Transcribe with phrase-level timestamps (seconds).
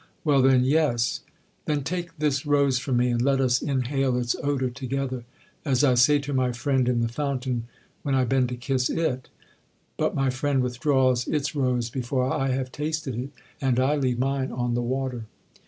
[0.23, 5.25] '—'Well then, yes.'—'Then take this rose from me, and let us inhale its odour together,
[5.63, 7.65] as I say to my friend in the fountain,
[8.01, 9.29] when I bend to kiss it;
[9.97, 13.29] but my friend withdraws its rose before I have tasted it,
[13.61, 15.25] and I leave mine on the water.